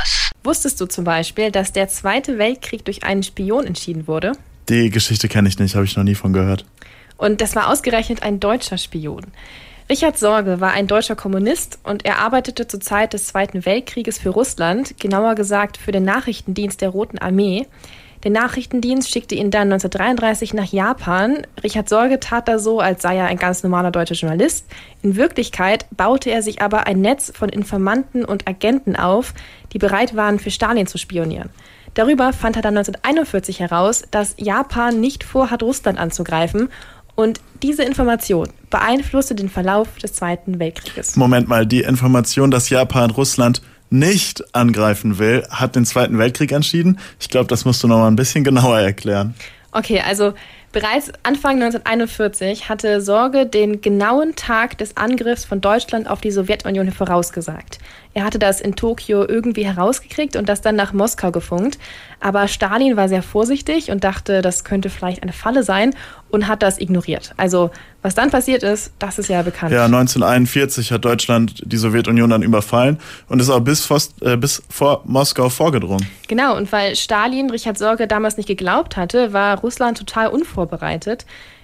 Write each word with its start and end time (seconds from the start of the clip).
Campus. 0.00 0.30
Wusstest 0.42 0.80
du 0.80 0.86
zum 0.86 1.04
Beispiel, 1.04 1.50
dass 1.50 1.72
der 1.72 1.88
Zweite 1.88 2.38
Weltkrieg 2.38 2.84
durch 2.84 3.04
einen 3.04 3.22
Spion 3.22 3.66
entschieden 3.66 4.06
wurde? 4.06 4.32
Die 4.68 4.90
Geschichte 4.90 5.28
kenne 5.28 5.48
ich 5.48 5.58
nicht, 5.58 5.74
habe 5.74 5.84
ich 5.84 5.96
noch 5.96 6.04
nie 6.04 6.14
von 6.14 6.32
gehört. 6.32 6.64
Und 7.16 7.40
das 7.40 7.54
war 7.56 7.68
ausgerechnet 7.68 8.22
ein 8.22 8.40
deutscher 8.40 8.78
Spion. 8.78 9.26
Richard 9.90 10.16
Sorge 10.16 10.60
war 10.60 10.72
ein 10.72 10.86
deutscher 10.86 11.16
Kommunist 11.16 11.80
und 11.82 12.04
er 12.04 12.18
arbeitete 12.18 12.68
zur 12.68 12.80
Zeit 12.80 13.12
des 13.12 13.26
Zweiten 13.26 13.66
Weltkrieges 13.66 14.18
für 14.18 14.30
Russland, 14.30 14.98
genauer 15.00 15.34
gesagt 15.34 15.76
für 15.76 15.90
den 15.90 16.04
Nachrichtendienst 16.04 16.80
der 16.80 16.90
Roten 16.90 17.18
Armee. 17.18 17.66
Der 18.22 18.30
Nachrichtendienst 18.30 19.10
schickte 19.10 19.34
ihn 19.34 19.50
dann 19.50 19.72
1933 19.72 20.52
nach 20.52 20.70
Japan. 20.70 21.38
Richard 21.62 21.88
Sorge 21.88 22.20
tat 22.20 22.48
da 22.48 22.58
so, 22.58 22.78
als 22.78 23.00
sei 23.00 23.16
er 23.16 23.26
ein 23.26 23.38
ganz 23.38 23.62
normaler 23.62 23.90
deutscher 23.90 24.14
Journalist. 24.14 24.66
In 25.02 25.16
Wirklichkeit 25.16 25.86
baute 25.90 26.30
er 26.30 26.42
sich 26.42 26.60
aber 26.60 26.86
ein 26.86 27.00
Netz 27.00 27.32
von 27.34 27.48
Informanten 27.48 28.26
und 28.26 28.46
Agenten 28.46 28.94
auf, 28.94 29.32
die 29.72 29.78
bereit 29.78 30.16
waren, 30.16 30.38
für 30.38 30.50
Stalin 30.50 30.86
zu 30.86 30.98
spionieren. 30.98 31.48
Darüber 31.94 32.32
fand 32.32 32.56
er 32.56 32.62
dann 32.62 32.76
1941 32.76 33.58
heraus, 33.60 34.04
dass 34.10 34.34
Japan 34.36 35.00
nicht 35.00 35.24
vorhat, 35.24 35.62
Russland 35.62 35.98
anzugreifen. 35.98 36.68
Und 37.14 37.40
diese 37.62 37.82
Information 37.82 38.48
beeinflusste 38.70 39.34
den 39.34 39.48
Verlauf 39.48 39.96
des 39.96 40.12
Zweiten 40.12 40.58
Weltkrieges. 40.58 41.16
Moment 41.16 41.48
mal, 41.48 41.66
die 41.66 41.82
Information, 41.82 42.50
dass 42.50 42.70
Japan 42.70 43.10
Russland 43.10 43.62
nicht 43.90 44.54
angreifen 44.54 45.18
will, 45.18 45.46
hat 45.50 45.76
den 45.76 45.84
Zweiten 45.84 46.18
Weltkrieg 46.18 46.52
entschieden. 46.52 46.98
Ich 47.20 47.28
glaube, 47.28 47.48
das 47.48 47.64
musst 47.64 47.82
du 47.82 47.88
noch 47.88 47.98
mal 47.98 48.08
ein 48.08 48.16
bisschen 48.16 48.44
genauer 48.44 48.78
erklären. 48.78 49.34
Okay, 49.72 50.00
also 50.00 50.32
bereits 50.72 51.12
Anfang 51.22 51.62
1941 51.62 52.68
hatte 52.68 53.00
Sorge 53.00 53.46
den 53.46 53.80
genauen 53.80 54.36
Tag 54.36 54.78
des 54.78 54.96
Angriffs 54.96 55.44
von 55.44 55.60
Deutschland 55.60 56.08
auf 56.08 56.20
die 56.20 56.30
Sowjetunion 56.30 56.92
vorausgesagt. 56.92 57.78
Er 58.12 58.24
hatte 58.24 58.40
das 58.40 58.60
in 58.60 58.74
Tokio 58.74 59.26
irgendwie 59.26 59.64
herausgekriegt 59.64 60.34
und 60.34 60.48
das 60.48 60.60
dann 60.62 60.74
nach 60.74 60.92
Moskau 60.92 61.30
gefunkt. 61.30 61.78
Aber 62.18 62.48
Stalin 62.48 62.96
war 62.96 63.08
sehr 63.08 63.22
vorsichtig 63.22 63.90
und 63.90 64.02
dachte, 64.02 64.42
das 64.42 64.64
könnte 64.64 64.90
vielleicht 64.90 65.22
eine 65.22 65.32
Falle 65.32 65.62
sein 65.62 65.94
und 66.28 66.48
hat 66.48 66.62
das 66.62 66.80
ignoriert. 66.80 67.32
Also 67.36 67.70
was 68.02 68.14
dann 68.14 68.30
passiert 68.30 68.62
ist, 68.62 68.92
das 68.98 69.18
ist 69.18 69.28
ja 69.28 69.42
bekannt. 69.42 69.72
Ja, 69.72 69.84
1941 69.84 70.90
hat 70.90 71.04
Deutschland 71.04 71.62
die 71.64 71.76
Sowjetunion 71.76 72.30
dann 72.30 72.42
überfallen 72.42 72.98
und 73.28 73.40
ist 73.40 73.50
auch 73.50 73.60
bis, 73.60 73.84
vor, 73.84 74.00
äh, 74.22 74.36
bis 74.36 74.62
vor 74.68 75.02
Moskau 75.04 75.48
vorgedrungen. 75.48 76.06
Genau, 76.26 76.56
und 76.56 76.72
weil 76.72 76.96
Stalin 76.96 77.50
Richard 77.50 77.78
Sorge 77.78 78.06
damals 78.06 78.36
nicht 78.36 78.46
geglaubt 78.46 78.96
hatte, 78.96 79.32
war 79.32 79.58
Russland 79.60 79.98
total 79.98 80.28
unvorbereitet. 80.28 80.59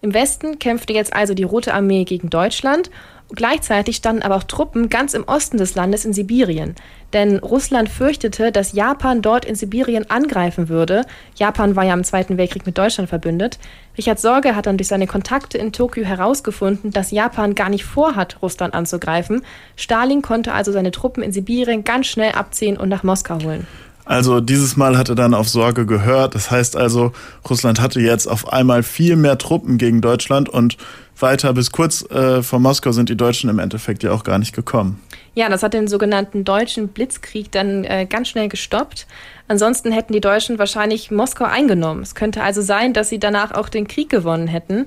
Im 0.00 0.14
Westen 0.14 0.58
kämpfte 0.58 0.92
jetzt 0.92 1.12
also 1.12 1.34
die 1.34 1.42
Rote 1.42 1.74
Armee 1.74 2.04
gegen 2.04 2.30
Deutschland 2.30 2.90
Gleichzeitig 3.34 3.96
standen 3.96 4.22
aber 4.22 4.36
auch 4.36 4.44
Truppen 4.44 4.88
ganz 4.88 5.12
im 5.12 5.24
Osten 5.24 5.58
des 5.58 5.74
Landes 5.74 6.06
in 6.06 6.14
Sibirien. 6.14 6.74
Denn 7.12 7.38
Russland 7.38 7.90
fürchtete, 7.90 8.52
dass 8.52 8.72
Japan 8.72 9.20
dort 9.20 9.44
in 9.44 9.54
Sibirien 9.54 10.10
angreifen 10.10 10.70
würde. 10.70 11.04
Japan 11.34 11.76
war 11.76 11.84
ja 11.84 11.92
im 11.92 12.04
Zweiten 12.04 12.38
Weltkrieg 12.38 12.64
mit 12.64 12.78
Deutschland 12.78 13.10
verbündet. 13.10 13.58
Richard 13.98 14.18
Sorge 14.18 14.56
hat 14.56 14.64
dann 14.66 14.78
durch 14.78 14.88
seine 14.88 15.06
Kontakte 15.06 15.58
in 15.58 15.72
Tokio 15.72 16.04
herausgefunden, 16.04 16.90
dass 16.90 17.10
Japan 17.10 17.54
gar 17.54 17.68
nicht 17.68 17.84
vorhat, 17.84 18.40
Russland 18.40 18.72
anzugreifen. 18.72 19.42
Stalin 19.76 20.22
konnte 20.22 20.54
also 20.54 20.72
seine 20.72 20.90
Truppen 20.90 21.22
in 21.22 21.32
Sibirien 21.32 21.84
ganz 21.84 22.06
schnell 22.06 22.32
abziehen 22.32 22.78
und 22.78 22.88
nach 22.88 23.02
Moskau 23.02 23.38
holen. 23.42 23.66
Also 24.08 24.40
dieses 24.40 24.78
Mal 24.78 24.96
hat 24.96 25.10
er 25.10 25.14
dann 25.14 25.34
auf 25.34 25.50
Sorge 25.50 25.84
gehört. 25.84 26.34
Das 26.34 26.50
heißt 26.50 26.76
also, 26.76 27.12
Russland 27.48 27.78
hatte 27.78 28.00
jetzt 28.00 28.26
auf 28.26 28.50
einmal 28.50 28.82
viel 28.82 29.16
mehr 29.16 29.36
Truppen 29.36 29.76
gegen 29.76 30.00
Deutschland 30.00 30.48
und 30.48 30.78
weiter 31.18 31.52
bis 31.52 31.72
kurz 31.72 32.08
äh, 32.10 32.42
vor 32.42 32.58
Moskau 32.58 32.92
sind 32.92 33.10
die 33.10 33.16
Deutschen 33.16 33.50
im 33.50 33.58
Endeffekt 33.58 34.02
ja 34.02 34.12
auch 34.12 34.24
gar 34.24 34.38
nicht 34.38 34.54
gekommen. 34.54 35.02
Ja, 35.34 35.50
das 35.50 35.62
hat 35.62 35.74
den 35.74 35.88
sogenannten 35.88 36.44
deutschen 36.44 36.88
Blitzkrieg 36.88 37.52
dann 37.52 37.84
äh, 37.84 38.06
ganz 38.06 38.28
schnell 38.28 38.48
gestoppt. 38.48 39.06
Ansonsten 39.46 39.92
hätten 39.92 40.14
die 40.14 40.22
Deutschen 40.22 40.58
wahrscheinlich 40.58 41.10
Moskau 41.10 41.44
eingenommen. 41.44 42.02
Es 42.02 42.14
könnte 42.14 42.42
also 42.42 42.62
sein, 42.62 42.94
dass 42.94 43.10
sie 43.10 43.18
danach 43.18 43.52
auch 43.52 43.68
den 43.68 43.86
Krieg 43.86 44.08
gewonnen 44.08 44.46
hätten. 44.46 44.86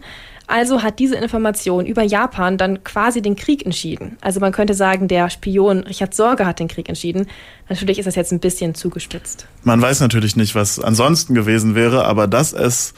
Also 0.52 0.84
hat 0.84 1.00
diese 1.00 1.16
Information 1.16 1.86
über 1.86 2.04
Japan 2.04 2.58
dann 2.58 2.84
quasi 2.84 3.22
den 3.22 3.38
Krieg 3.38 3.66
entschieden. 3.66 4.18
Also 4.20 4.42
man 4.42 4.52
könnte 4.52 4.74
sagen, 4.74 5.08
der 5.08 5.30
Spion 5.30 5.84
Richard 5.84 6.14
Sorge 6.14 6.46
hat 6.46 6.60
den 6.60 6.68
Krieg 6.68 6.90
entschieden. 6.90 7.28
Natürlich 7.70 8.00
ist 8.00 8.06
das 8.06 8.16
jetzt 8.16 8.34
ein 8.34 8.42
bisschen 8.42 8.76
zugespitzt. 8.76 9.48
Man 9.64 9.82
weiß 9.82 10.02
natürlich 10.02 10.36
nicht, 10.36 10.54
was 10.54 10.78
ansonsten 10.78 11.36
gewesen 11.36 11.74
wäre, 11.74 12.04
aber 12.04 12.28
dass 12.28 12.52
es 12.52 12.94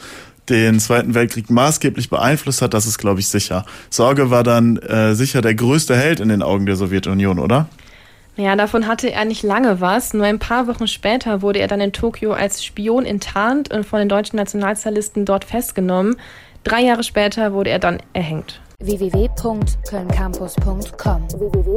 den 0.50 0.80
Zweiten 0.80 1.14
Weltkrieg 1.14 1.52
maßgeblich 1.52 2.10
beeinflusst 2.10 2.64
hat, 2.64 2.74
das 2.74 2.88
ist, 2.88 2.98
glaube 2.98 3.20
ich, 3.20 3.28
sicher. 3.28 3.66
Sorge 3.92 4.32
war 4.32 4.44
dann 4.44 4.78
äh, 4.78 5.14
sicher 5.14 5.42
der 5.42 5.54
größte 5.54 5.96
Held 5.96 6.20
in 6.22 6.30
den 6.30 6.42
Augen 6.42 6.66
der 6.66 6.76
Sowjetunion, 6.76 7.38
oder? 7.38 7.70
Naja, 8.36 8.56
davon 8.56 8.88
hatte 8.88 9.12
er 9.12 9.26
nicht 9.26 9.44
lange 9.44 9.80
was. 9.80 10.16
Nur 10.16 10.26
ein 10.26 10.40
paar 10.40 10.68
Wochen 10.68 10.88
später 10.88 11.44
wurde 11.44 11.60
er 11.60 11.68
dann 11.68 11.82
in 11.82 11.94
Tokio 11.94 12.34
als 12.34 12.66
Spion 12.66 13.06
enttarnt 13.06 13.72
und 13.72 13.86
von 13.86 14.00
den 14.00 14.10
deutschen 14.10 14.38
Nationalsozialisten 14.38 15.24
dort 15.24 15.46
festgenommen. 15.46 16.16
Drei 16.64 16.82
Jahre 16.82 17.04
später 17.04 17.54
wurde 17.54 17.70
er 17.70 17.78
dann 17.80 18.02
erhängt. 18.14 18.60
www.kölncampus.com 18.80 21.30
www 21.30 21.74